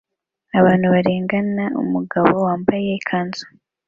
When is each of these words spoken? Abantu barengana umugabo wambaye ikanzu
Abantu 0.59 0.85
barengana 0.93 1.63
umugabo 1.81 2.33
wambaye 2.45 2.89
ikanzu 2.99 3.45